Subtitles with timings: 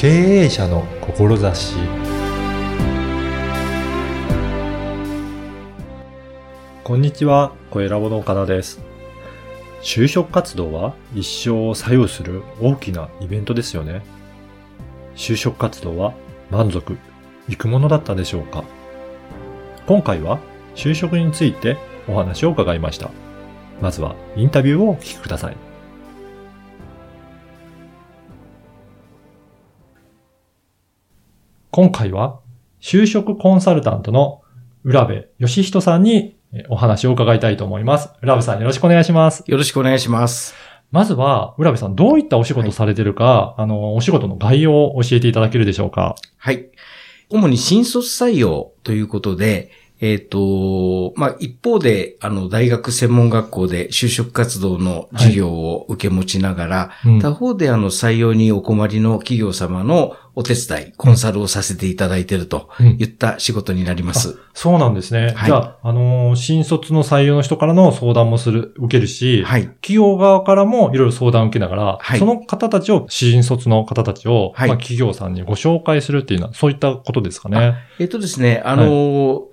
[0.00, 0.08] 経
[0.44, 1.74] 営者の志
[6.82, 8.80] こんにちは、声ラボの岡田です。
[9.82, 14.00] 就職活動は一生を左右する大きなイベントですよね。
[15.16, 16.14] 就職活動は
[16.50, 16.96] 満足
[17.46, 18.64] いくものだったでしょうか
[19.86, 20.40] 今回は
[20.76, 21.76] 就職について
[22.08, 23.10] お話を伺いました。
[23.82, 25.69] まずはインタビューをお聞きください。
[31.70, 32.40] 今回は
[32.80, 34.42] 就職コンサルタントの
[34.84, 38.10] 浦部義人さんにえお話を伺いたいと思います。
[38.22, 39.44] 浦部さんよろしくお願いします。
[39.46, 40.54] よろしくお願いします。
[40.90, 46.70] まずは、浦部さんどういったお仕事されてるか、あの、お仕事の概要を教えていただけるでしょうかはい。
[47.28, 64.38] 主に新卒採用ということで、えっ、と、まあ、一方で、あの、大学専門学校で就職活動の授業を受け持ちながら、うん他方で、あの、採用にお困りの企業様のお手伝い、コンサルをさせていただいているとうんいった仕事になります。
[64.54, 65.34] そうなんですね。
[65.36, 69.66] はいじゃあ、あのー新卒の採用の人からの相談もする、受けるし、はい。
[69.66, 77.74] 企業側からもいろいろ相談を受けながら、はいその方たちを、新卒の方たちを、はいまあ、企業さんにご紹介するっていうのは、そういったことですかね。
[77.98, 79.48] えっ、とですね、あの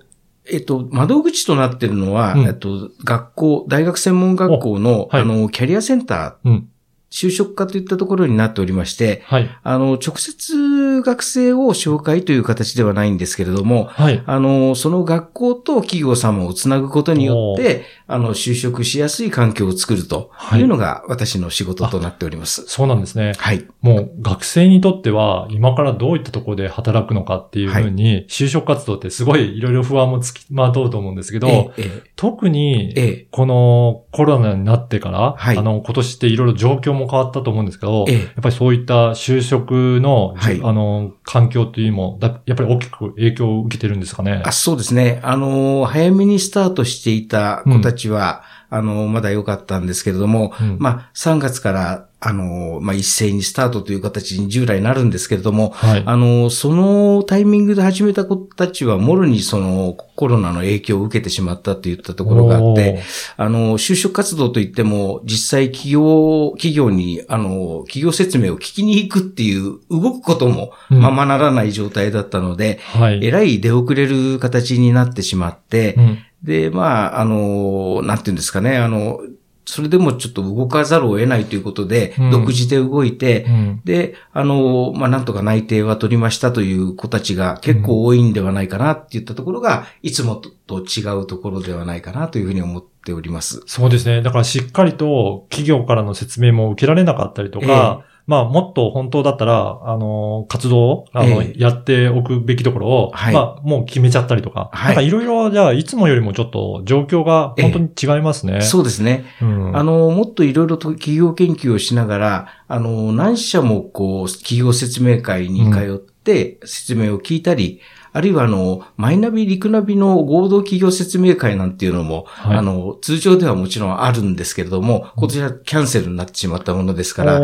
[0.50, 6.68] えっと、窓口となっているのは、うんえっと、学校、大学専門学校の、はいあの、キャリアセンター、うん。
[7.10, 9.48] 就職課といったところになっておりまして、はい。
[9.62, 14.22] あの、直接学生を紹介という形ではないんですけれども、はい。
[14.26, 22.64] あの、その学校と企業様をつなぐことによって、あの、就職しやすい環境を作るというのが私の仕事となっております。
[22.66, 23.34] そうなんですね。
[23.36, 23.66] はい。
[23.82, 44.42] もう学生にとっては、今からどういったところで働くのかっていうふうに、就職活動ってすごいいろいろ不安もつきまとうと思うんですけど、ええ、特にええ、このコロナになってから、はいあの、今年っていろいろ状況も変わったと思うんですけど、ええやっぱりそういった就職の、はいあの、環境というのも、だやっぱり大きく影響を受けてるんですかね？
[44.46, 45.20] あそうですね。
[45.22, 56.02] あの、早めにスタートしていた子たちは、あの、まだ良かったんですけれども、うんまあ、3月から、あの、まあ、一斉にスタートという形に従来なるんですけれども、はい。
[56.04, 63.02] あの、そのタイミングで始めた子たちは、もろにそのコロナの影響を受けてしまったといったところがあって、
[63.36, 73.24] あの、就職活動といっても、実際企業、企業に、あの、企業説明を聞きに行くっていう、動くこともうんままならない状態だったので、おーはい。
[73.24, 79.20] えらい出遅れる形になってしまって、うんで、まあ、あの、なんていうんですかね、あの、
[79.68, 93.62] それでもちょっと動かざるを得ないということで、うん独自で動いて、うんで、あの、まあ、なんとか内定は取りましたという子たちが結構多いんではないかなって言ったところが、いつもとと違うところではないかなというふうに思っております。
[93.66, 94.22] そうですね。
[94.22, 108.60] だからしっかりと企業からの説明も受けられなかったりとか、まあもっと本当だったら、あの、活動を、あの、ええやっておくべきところを、はいまあもう決めちゃったりとか、はいなんかいろいろ、じゃあいつもよりもちょっと状況が本当に違いますね。
[108.60, 109.24] そうですね。
[109.40, 109.76] うん。
[109.76, 117.80] あの、もっといろいろと企業研究をしながら、あの、何社もこう、企業説明会に通って説明を聞いたり、
[118.12, 122.56] あるいはあの、マイナビ、リクナビの合同企業説明会なんていうのも、はい。
[122.56, 127.40] あの、通常ではもちろんあるんですけれども、こちらキャンセルになってしまったものですから、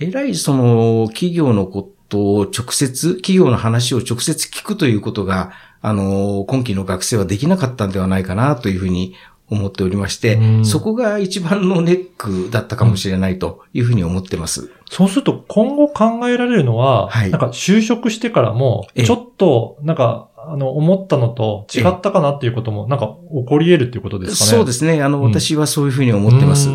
[0.00, 9.14] えらいその、企業のことを直接、企業の話を直接聞くということが、あの、今期の学生はできなかったんではないかなというふうに
[9.50, 14.70] 思っておりまして、うんそこが一番のネックだったかもしれないというふうに思ってます。
[14.90, 24.50] そうすると今後考えられるのは、はいなんか就職してからも、ええちょっと、なんか、あの、思ったのと違ったかなっていうことも、なんか起こり得るっていうことですかね？
[24.58, 25.02] そうですね。
[25.02, 26.68] あの、うん私はそういうふうに思ってます。
[26.68, 26.74] は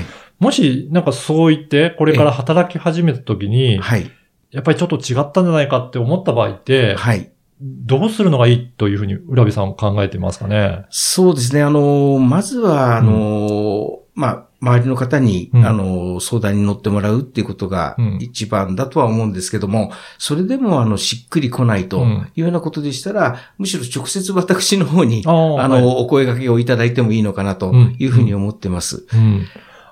[0.00, 0.04] い。
[0.38, 4.10] もし、なんかそう言って、これから働き始めた時に、はい。
[4.50, 7.30] やっぱりちょっと違ったんじゃないかって思った場合って、はい。
[7.62, 10.86] どうするのがいいというふうに浦部さんは考えてますかね？
[10.88, 11.62] そうですね。
[11.62, 15.66] あの、まずは、あの、まあ、周りの方に、うん。
[15.66, 18.18] あの、相談に乗ってもらうっていうことがうん。
[18.20, 22.28] 一番だとは思うんですけども、それでも、あの、しっくり来ないとうん。
[22.34, 29.06] いうようなことでしたら、むしろ直接私の方に、ああの、お声掛けをいただいてもいいのかなというふうに思ってます。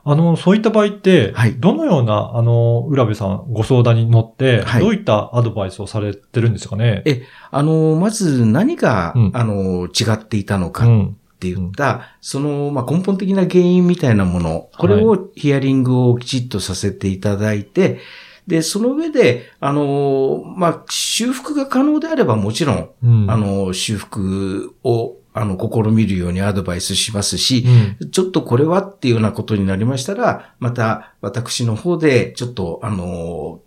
[0.09, 0.13] うん。
[0.13, 7.03] あの、そういった場合って、はいどのような、あの、浦部さんご相談に乗って、はいどういったアドバイスをされてるんですかね？
[7.05, 11.17] えあの、まず何が、うんあの、違っていたのかっうん。
[11.41, 18.01] て言った、その、まあ、根本的な原因みたいなもの、これをヒアリングをきちっとさせていただいて、
[18.49, 23.31] で、その上で、あの、まあ、修復が可能であればもちろん、うん。
[23.31, 27.65] あの、修復を、あの、試みるようにアドバイスしますし、
[28.01, 33.61] うん、ちょっとこれはっていうようなことになりましたら、また私の方でちょっと、あの、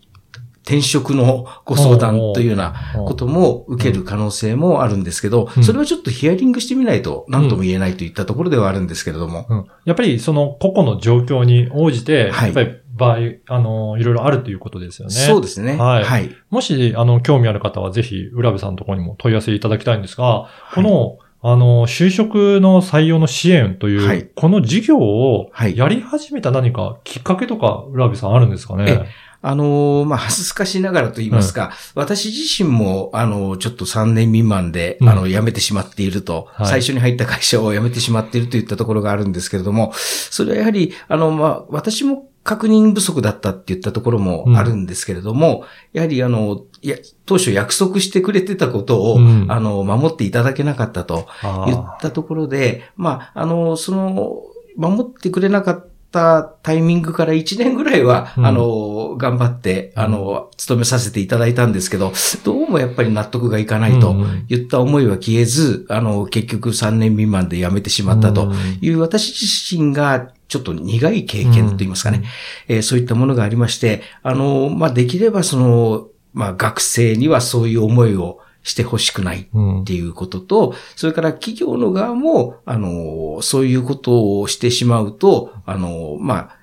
[0.63, 2.75] 転職のご相談というような
[3.06, 9.47] ことも受ける可能性もあるんですけど、それはちょっとヒアリングしてみないと何とも言えないといったところではあるんですけれども。
[9.50, 13.17] うん、やっぱりその個々の状況に応じて、はい、やっぱり場合、
[13.47, 15.13] あの、いろいろあるということですよね。
[15.13, 15.75] そうですね。
[15.77, 16.03] はい。
[16.03, 29.07] はい、もし、あの、興味ある方はぜひ、浦部さんのところにも問い合わせいただきたいんですが、はい、この、あの、就職の採用の支援という、はい、この事業をやり始めた何かきっかけとか、浦部さんあるんですかね？
[29.43, 51.27] あのー、まあ、恥ずかしながらと言いますか、うん、私自身も、あの、ちょっと3年未満で、うん、あの、辞めてしまっていると、はい、最初に入った会社を辞めてしまっているといったところがあるんですけれども、それはやはり、あの、まあ、私も確認不足だったって言ったところもあるんですけれども、うん、やはりあの、いや、当初約束してくれてたことを、うん、あの、守っていただけなかったと
[51.67, 54.41] 言ったところで、まあ、あの、その、
[54.75, 62.11] 守ってくれなかったタイミングから1年ぐらいは、うん、あの、頑張って、あの、勤めさせていただいたんですけど、
[62.43, 64.15] どうもやっぱり納得がいかないと
[64.47, 68.51] 言った思いは消えず、あの、結局3年未満で辞めてしまったと
[68.81, 72.24] いう私自身がちょっと苦い経験と言いますかね、
[72.68, 86.57] うん、えー、そういったものがありまして、あの、まあ、できればその、まあ、学生にはそういう思いをしてほしくないっていうことと、うん、それから企業の側も、あの、そういうことをしてしまうと、あの、まあ、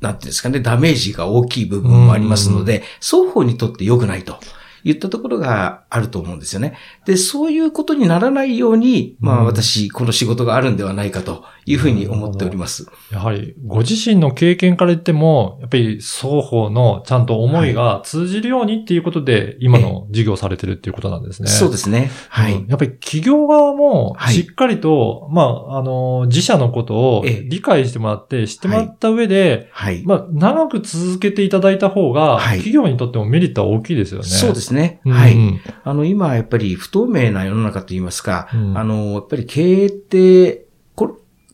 [0.00, 4.40] なんていうんですかね、ダメージが大きい部分もありますので、双方にとって良くないと。
[4.84, 6.76] 言ったところがあると思うんですよね。
[7.06, 12.86] で、そういうことにならないように、まあ私、この仕事があるんではないかというふうに思っております。
[13.12, 21.48] やはり、ご自身の経験から言っても、やっぱり双方のちゃんと思いが通じるようにっていうことで、今の事業されてるっていうことなんですね。
[21.48, 22.10] そうですね。
[22.28, 34.26] はい、やっぱり企業側も、しっかりと、はい、まあ、あの、自社のことを理解してもらって、知ってもらった上で、はい、まあ、長く続けていただいた方が、企業にとってもメリットは大きいですよね。
[34.26, 35.00] そうですね。
[35.04, 35.36] はい。
[35.84, 40.66] あの、今、やっぱり不透明な世の中といいますか、うん、あの、やっぱり経営って、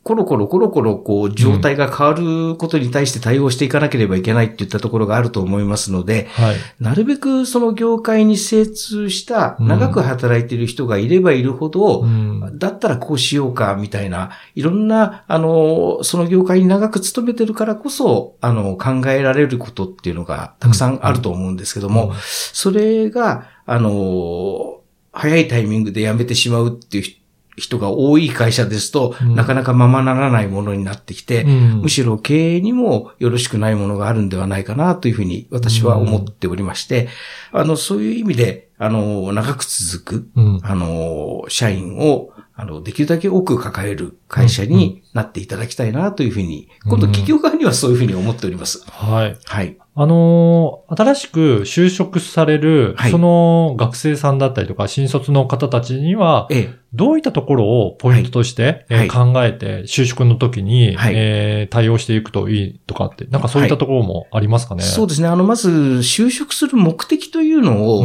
[0.06, 22.14] コロコロコロコロこう状態が変わることに対して対応していかなければいけないっていったところがあると思いますので、はい、なるべくその業界に精通した長く働いている人がいればいるほど、うん、だったらこうしようかみたいな、いろんな、あの、その業界に長く勤めてるからこそ、あの、考えられることっていうのがたくさんあると思うんですけども、
[22.52, 27.25] それが、あの、早いタイミングで辞めてしまうっていう
[27.56, 37.08] 人が多い会社ですと、うん、なかなかままならないものになってきて、うん、むしろ経営にもよろしくないものがあるんではないかなというふうに私は思っておりまして、
[37.52, 48.82] あの、そういう意味で、あの、長く続く、あの、社員を、あの、できるだけ多く抱える会社になっていただきたいなというふうに、今度企業側にはそういうふうに思っております。
[48.90, 49.36] はい。
[49.44, 49.76] はい。
[49.98, 65.28] あのー、新しく就職される、はい、その学生さんだったりとか、新卒の方たちには、ええ、どういったところをポイントとして、はい、えー、考えて、就職の時に、はい、えー、対応していくといいとかって、なんかそういったところもありますかね、そうですね。
[65.28, 68.04] あの、まず、就職する目的というのを、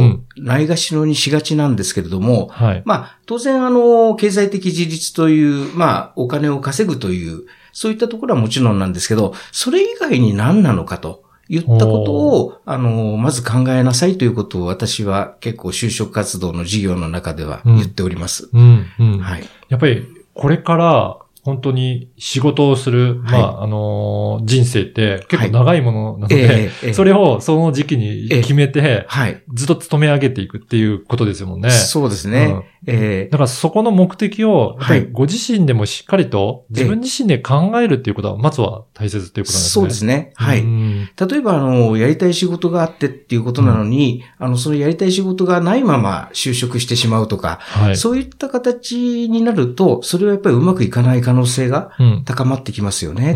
[0.62, 7.42] ないがしろにしがちなんですけれども、はい、まあ、当然、あの、経済的自立という、まあ、お金を稼ぐという、
[7.72, 11.22] そういったところはもちろんなんですけど、それ以外に何なのかと。
[11.48, 18.48] 言ったことを、あの、まず考えなさいということを私は結構就職活動の事業の中では言っております。
[18.54, 19.44] うん、うん、はい。
[19.68, 31.70] やっぱり、これから本当に仕事をする、はい、まあ、あのー、人生って結構長いものなので、はいえーえー、それをその時期に決めて、えー、はい、ずっと勤め上げていくっていうことですもんね。
[31.70, 32.64] そうですね。
[32.86, 34.78] うん、えー、だからそこの目的を、
[35.10, 39.68] ご自身でもしっかりと自分自身で考えるっていうことは、まずは大切っていうことなんですね。
[39.68, 40.32] そうですね。
[40.36, 40.62] はい。
[40.62, 51.90] 例えば、あの、やりたい仕事があってっていうことなのに、うん、あの、そのやりたい仕事がないまま就職してしまうとか、はい、そういった形になると、それはやっぱりうまくいかない可能性が
[52.26, 53.30] 高まってきますよね。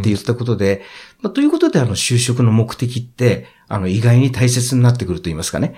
[0.00, 0.82] って言ったことで、
[1.20, 5.74] まあ、ということで、あの、就職の目的って、あの、意外に大切になってくると言いますかね。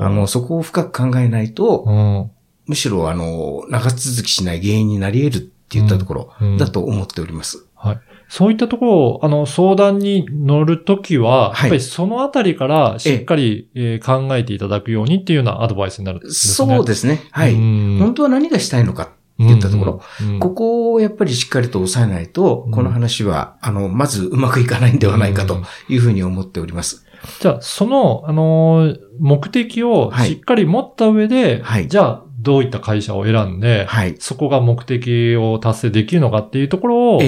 [0.00, 2.30] あの、そこを深く考えないと、
[2.66, 7.66] むしろ、あの、長続きしない原因になり得るって言ったところだと思っております。
[7.74, 8.00] はい。
[8.28, 16.74] そういったところを、あの、相談に乗るときは、はい、やっぱりそのあたりからしっかり、えー、考えていただくようにっていうようなアドバイスになるんですね。
[16.76, 17.22] そうですね。
[17.32, 17.54] はい。
[17.54, 19.10] 本当は何がしたいのか
[19.46, 27.06] 言ったところ、うんうん、ここをやっぱりしっかりと抑えないと、この話は、あの、まずうまくいかないんではないかというふうに思っております。
[27.40, 37.20] じゃあ、その、あの目的をしっかり持った上で、はい、じゃあ、どういった会社を選んで、はい、そこが目的を達成できるのかっていうところを、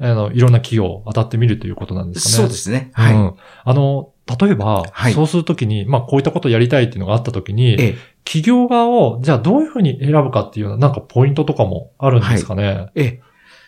[0.00, 2.36] あの、いろんな企業当たってみるということなんですかね。
[2.36, 2.90] そうですね。
[2.92, 3.14] はい。
[3.14, 3.34] うん。
[3.64, 7.98] あの、例えば、はいそうするときに、まあ、こういったことをやりたいっていうのがあったときに、ええ、
[8.30, 12.88] 企業側を、じゃあどういうふうに選ぶかっていうような、なんかポイントとかもあるんですかね？
[12.94, 13.20] ええ。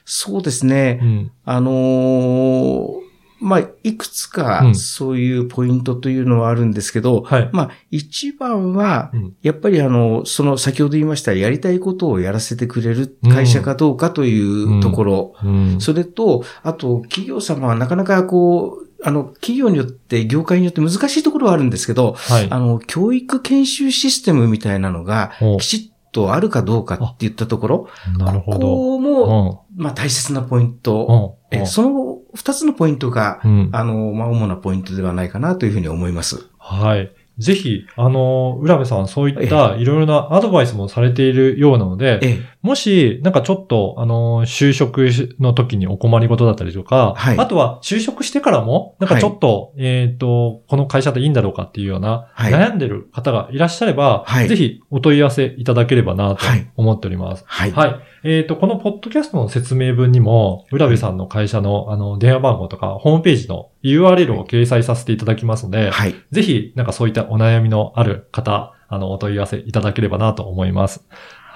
[0.04, 0.98] そうですね。
[1.00, 1.32] うん。
[1.46, 3.09] あのー
[3.40, 7.50] まあ、いくつうかんそういうポイントというのはあるんですけど、はい。
[7.52, 15.34] まあ、一番はうん、やっぱりあの、その先ほど言いましたやりたいことをやらせてくれる会社かどうかというところ。
[15.42, 15.80] うん。
[15.80, 22.48] それと、あと、企業様はなかなかこう、あの、企業によって、業界によって難しいところはあるんですけど、はい。
[22.50, 28.58] あの、教育研修システムみたいなのが、おきちっとあるかどうかって言ったところ、なるほど。
[28.58, 29.82] ここうも、ん。
[29.82, 31.36] まあ大切なポイント。
[31.50, 31.58] うん。
[31.58, 33.70] えその二つのポイントが、うん。
[33.72, 36.46] あの、まあ主なポイントではないかなというふうに思います。
[36.58, 37.12] はい。
[37.38, 57.44] ぜひ、あの、浦部さん、そういったいろいろなアドバイスもされているようなので、ええ、もし、なんかちょっと、あの、就職の時にお困りごとだったりとか、はいあとは就職してからも、なんかちょっと、えっ、と、この会社でいいんだろうかっていうような、はい悩んでる方がいらっしゃれば、はいぜひお問い合わせいただければなとはい思っております。
[57.46, 57.72] はい。
[57.72, 58.00] はい。
[58.24, 66.14] えっ、と、このポッドキャストの説明文にも、浦部さんの会社の、あの、電話番号とか、ホームページの URL を掲載させていただきますので、はい。
[66.30, 71.06] ぜひ、なんかそういったお悩みのある方、あの、お問い合わせいただければなと思います。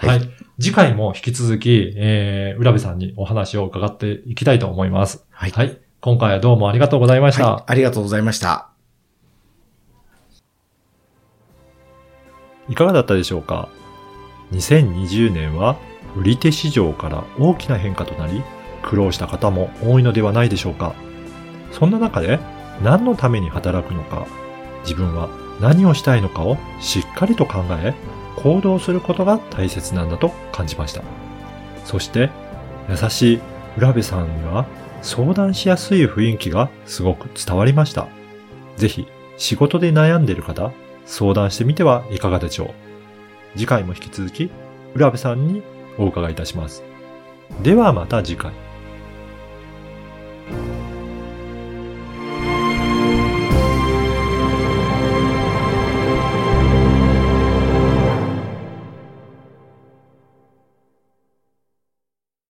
[0.01, 0.09] は。
[0.09, 5.27] はいい次回も引き続き、えー、浦部さんにお話を伺っていきたいと思います。
[5.31, 5.51] はい。
[5.51, 5.81] はい。
[6.01, 7.55] 今回はどうもありがとうございました。
[7.55, 7.65] はい。
[7.67, 8.69] ありがとうございました。
[12.69, 13.69] いかがだったでしょうか
[14.53, 15.77] ?2020 年は
[16.17, 18.43] 売り手市場から大きな変化となり、
[18.83, 20.95] 苦労した方も多いのではないでしょうか？
[21.73, 22.39] そんな中で
[22.83, 24.27] 何のために働くのか、
[24.85, 25.29] 自分は
[25.61, 27.93] 何をしたいのかをしっかりと考え、
[28.37, 31.03] 行動することが大切なんだと感じました。
[31.85, 32.31] そして、
[32.89, 33.41] 優しい
[33.77, 34.67] 浦部さんには
[35.03, 38.09] 相談しやすい雰囲気がすごく伝わりました。
[38.77, 40.73] ぜひ、仕事で悩んでいる方、
[41.07, 42.71] 相談してみてはいかがでしょう。
[43.57, 44.51] 次回も引き続き、
[44.95, 45.63] 浦部さんに
[45.99, 46.83] お伺いいたします。
[47.63, 48.74] ではまた次回。